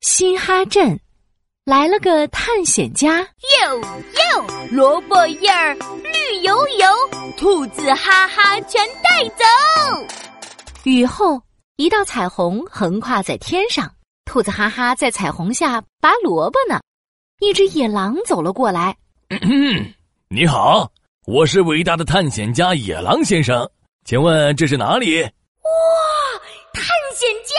[0.00, 0.98] 嘻哈镇
[1.64, 6.86] 来了个探险家，哟哟，萝卜叶儿绿油油，
[7.36, 9.44] 兔子哈哈全带走。
[10.84, 11.42] 雨后，
[11.76, 13.92] 一道彩虹横跨在天上，
[14.24, 16.78] 兔子哈哈在彩虹下拔萝卜呢。
[17.40, 18.96] 一只野狼走了过来，
[20.30, 20.90] 你好，
[21.26, 23.68] 我是伟大的探险家野狼先生，
[24.04, 25.22] 请问这是哪里？
[25.22, 25.30] 哇，
[26.72, 26.84] 探
[27.14, 27.54] 险家，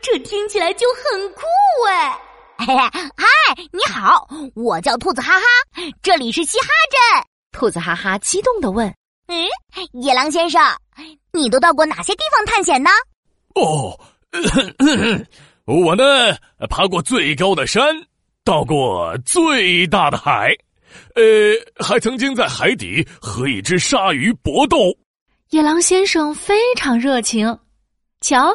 [0.00, 1.42] 这听起来就很酷
[1.88, 2.20] 哎！
[2.56, 3.26] 嗨，
[3.72, 5.46] 你好，我叫兔子哈哈，
[6.02, 7.24] 这里是嘻哈镇。
[7.52, 8.92] 兔子哈哈激动的问
[9.28, 9.46] ：“嗯，
[9.92, 10.62] 野狼先生，
[11.32, 12.90] 你都到过哪些地方探险呢？”
[13.54, 13.98] 哦，
[15.64, 16.36] 我呢，
[16.68, 17.82] 爬过最高的山。
[18.44, 20.54] 到过最大的海，
[21.14, 21.22] 呃，
[21.82, 24.76] 还曾经在海底和一只鲨鱼搏斗。
[25.48, 27.58] 野狼先生非常热情，
[28.20, 28.54] 瞧，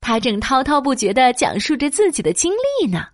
[0.00, 3.06] 他正滔滔不绝的讲述着自己的经历呢。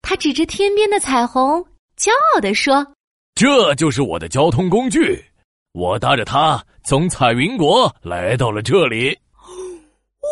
[0.00, 1.64] 他指着天边的彩虹，
[1.96, 2.86] 骄傲的说
[3.34, 5.24] ：“这就是我的交通工具，
[5.72, 9.18] 我搭着它从彩云国来到了这里。”
[10.22, 10.28] 哇！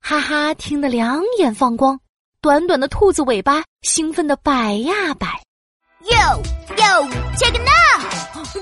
[0.00, 1.98] 哈哈，听得两眼放光。
[2.40, 5.40] 短短的兔子尾巴兴奋的摆呀摆，
[6.00, 6.16] 哟
[6.76, 7.81] 哟，check it now！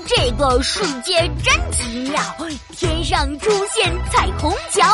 [0.07, 2.21] 这个世界真奇妙，
[2.69, 4.87] 天上出现彩虹桥，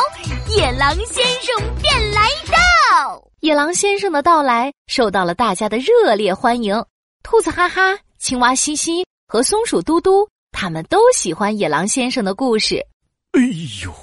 [0.48, 3.22] 野狼先生便来到。
[3.38, 6.74] 野狼先生的到来受到了大家的热烈欢迎，
[7.22, 12.84] 兔子哈哈、青蛙西西和松鼠嘟嘟，他们都喜欢野狼先生的故事。
[13.32, 13.40] 哎
[13.84, 13.94] 呦！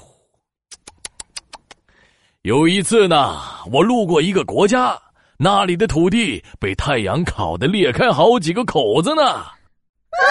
[2.43, 4.97] 有一次呢，我路过一个国家，
[5.37, 9.43] 那里的土地被太阳烤得裂开好几个口子呢。
[10.21, 10.27] 啊！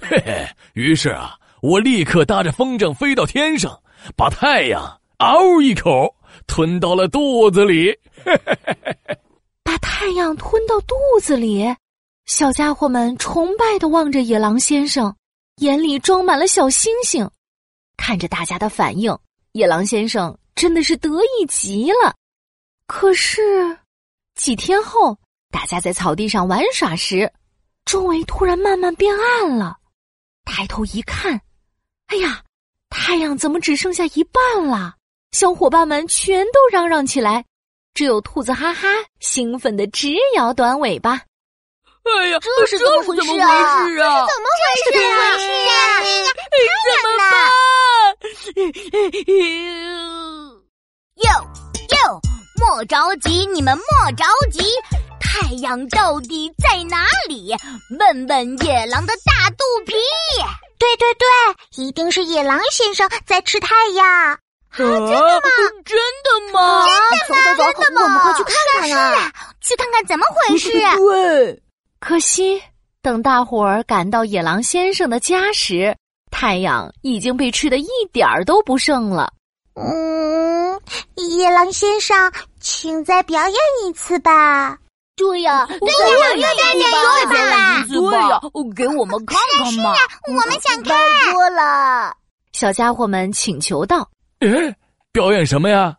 [0.00, 3.82] 嘿嘿，于是啊，我立刻搭着风筝飞到天上，
[4.16, 6.14] 把太阳嗷一口
[6.46, 7.98] 吞到了肚子里。
[9.64, 11.74] 把太阳吞到肚子里，
[12.26, 15.14] 小家伙们崇拜的望着野狼先生，
[15.56, 17.28] 眼里装满了小星星，
[17.96, 19.16] 看着大家的反应。
[19.52, 22.14] 野狼先生真的是得意极了，
[22.86, 23.40] 可是
[24.34, 25.16] 几天后，
[25.50, 27.32] 大家在草地上玩耍时，
[27.84, 29.76] 周围突然慢慢变暗了。
[30.44, 31.40] 抬头一看，
[32.06, 32.42] 哎呀，
[32.90, 34.94] 太阳怎么只剩下一半了？
[35.32, 37.44] 小伙伴们全都嚷嚷起来，
[37.92, 38.88] 只有兔子哈哈
[39.20, 41.20] 兴奋的直摇短尾巴。
[42.04, 43.84] 哎呀，这是怎么回事啊？
[43.86, 45.36] 这是怎么回事啊？
[46.86, 47.24] 怎么办？
[51.16, 51.28] 哟
[51.88, 52.20] 哟，
[52.60, 54.62] 莫着急，你们莫着急。
[55.34, 57.52] 太阳到底在哪里？
[57.98, 59.94] 问问野狼的大肚皮。
[60.78, 61.26] 对对对，
[61.84, 64.06] 一定是野狼先生在吃太阳。
[64.06, 64.38] 啊，
[64.76, 65.10] 真的吗？
[65.84, 66.86] 真的吗？
[67.26, 69.32] 真的吗，我们快去看看啊！
[69.60, 70.70] 去看看怎么回事。
[70.70, 71.60] 对，
[71.98, 72.62] 可惜
[73.02, 75.96] 等大伙儿赶到野狼先生的家时。
[76.30, 79.32] 太阳已经被吃的一点儿都不剩了。
[79.74, 80.80] 嗯，
[81.16, 84.78] 野狼先生，请再表演一次吧。
[85.16, 86.82] 对呀，对呀，再表
[87.24, 87.30] 演
[87.80, 88.10] 一次吧。
[88.10, 88.40] 对呀，
[88.74, 89.94] 给我们看看嘛。
[90.28, 91.32] 我们想看。
[91.32, 92.14] 多了，
[92.52, 94.08] 小家伙们请求道
[94.40, 94.76] ：“哎，
[95.12, 95.96] 表演什么呀？”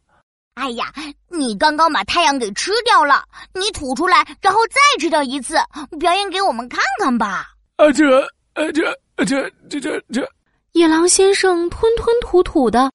[0.55, 0.93] 哎呀，
[1.29, 5.55] 你刚刚把太阳给吃掉了，你吐出来，然后再吃掉一次，
[5.99, 7.47] 表演给我们看看吧。
[7.77, 8.21] 啊，这，
[8.53, 8.97] 啊，这。
[9.25, 10.29] 这这这这，
[10.73, 12.91] 野狼先生吞吞吐吐的，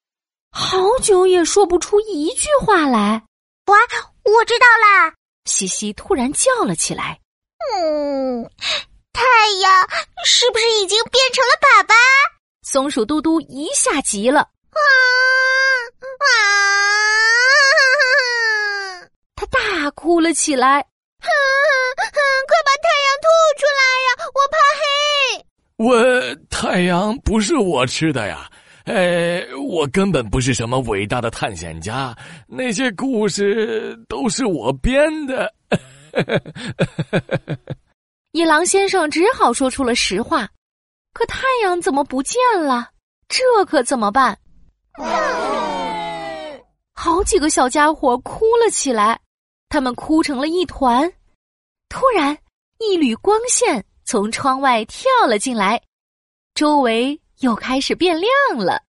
[0.52, 3.22] 好久也说不出一句话来。
[3.64, 3.78] 哇，
[4.24, 5.14] 我知道啦！
[5.44, 7.18] 西西突然叫了起来
[7.76, 8.44] ：“嗯，
[9.12, 9.22] 太
[9.62, 9.88] 阳
[10.24, 11.94] 是不是已经变成了粑粑？”
[12.62, 14.40] 松鼠嘟嘟一下急了
[14.70, 14.78] ：“啊
[16.20, 16.30] 啊！
[19.34, 20.80] ”他大哭了起来
[21.20, 21.28] ：“快
[22.64, 23.28] 把太阳吐
[23.58, 24.08] 出来呀！
[24.34, 24.82] 我怕黑。”
[25.80, 25.90] 我
[26.50, 28.50] 太阳不是我吃的呀，
[28.90, 32.12] 哎，我根本不是什么伟大的探险家，
[32.48, 35.54] 那些故事都是我编的。
[38.32, 40.48] 野狼先生只好说出了实话，
[41.12, 42.90] 可太阳怎么不见了？
[43.28, 44.36] 这可怎么办？
[46.92, 49.20] 好几个小家伙哭了起来，
[49.68, 51.08] 他们哭成了一团。
[51.88, 52.36] 突然，
[52.80, 53.84] 一缕光线。
[54.04, 55.80] 从窗外跳了进来，
[56.56, 58.82] 周围又开始变亮了。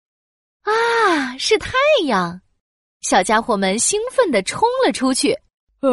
[0.64, 1.72] 啊，是太
[2.06, 2.40] 阳！
[3.02, 5.32] 小家伙们兴奋地冲了出去。
[5.82, 5.88] 啊，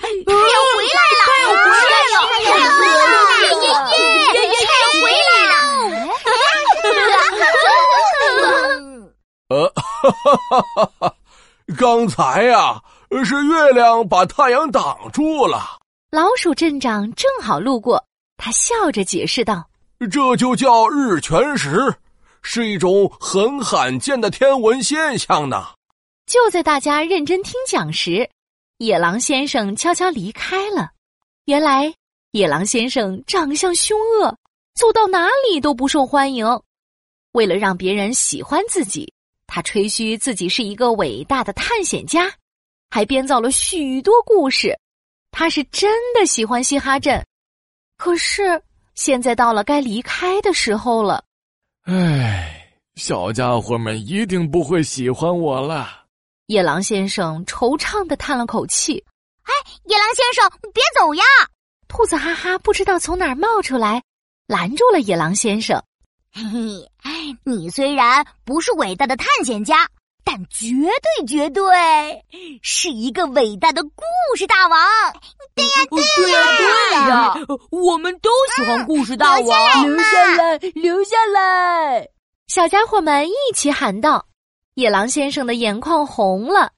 [0.00, 1.20] 太阳回来了！
[1.26, 2.16] 太阳回来了！
[2.28, 3.54] 太阳回来了！
[4.32, 4.36] 太
[4.80, 5.52] 阳回来了！
[9.48, 11.14] 呃，哈哈哈哈哈！
[11.78, 12.82] 刚才呀，
[13.24, 15.78] 是月亮把太阳挡住了。
[16.10, 18.04] 老鼠镇长正好路过，
[18.36, 19.68] 他笑着解释道
[20.06, 21.94] ：“这就叫日全食，
[22.42, 25.68] 是一种很罕见的天文现象呢。”
[26.26, 28.28] 就在大家认真听讲时，
[28.76, 30.90] 野狼先生悄悄离开了。
[31.46, 31.92] 原来，
[32.32, 34.36] 野狼先生长相凶恶，
[34.74, 36.46] 走到哪里都不受欢迎。
[37.32, 39.10] 为了让别人喜欢自己，
[39.46, 42.30] 他吹嘘自己是一个伟大的探险家，
[42.90, 44.78] 还编造了许多故事。
[45.30, 47.24] 他是真的喜欢嘻哈镇，
[47.96, 48.62] 可是
[48.98, 51.22] 现在到了该离开的时候了。
[51.84, 55.88] 唉，小家伙们一定不会喜欢我了。
[56.46, 59.04] 野狼先生惆怅的叹了口气
[59.46, 59.52] ：“哎，
[59.84, 61.22] 野狼先生，别走呀！”
[61.86, 64.02] 兔子哈哈不知道从哪儿冒出来，
[64.48, 65.80] 拦住了野狼先生。
[66.32, 66.42] 嘿
[67.00, 69.88] 嘿，你虽然不是伟大的探险家，
[70.24, 71.62] 但绝对绝对
[72.62, 74.02] 是一个伟大的故
[74.36, 74.80] 事大王。
[75.58, 79.84] 对呀，对呀，对呀，我们都喜欢故事大王。
[79.84, 82.08] 留下来，留下来！
[82.46, 84.24] 小家伙们一起喊道
[84.74, 86.70] ：“野狼先生的眼眶红了。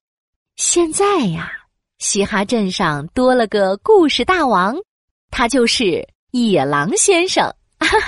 [0.56, 1.52] 现在呀，
[1.98, 4.74] 嘻哈镇上多了个故事大王，
[5.30, 7.44] 他就是野狼先生。”
[7.78, 8.06] 哈哈。